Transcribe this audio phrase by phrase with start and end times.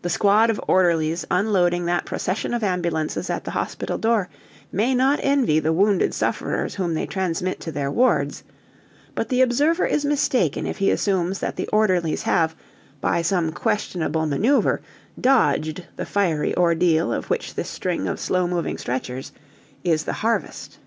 [0.00, 4.30] The squad of orderlies unloading that procession of ambulances at the hospital door
[4.72, 8.42] may not envy the wounded sufferers whom they transmit to their wards;
[9.14, 12.56] but the observer is mistaken if he assumes that the orderlies have,
[13.02, 14.80] by some questionable manoeuvre,
[15.20, 19.30] dodged the fiery ordeal of which this string of slow moving stretchers
[19.82, 20.78] is the harvest.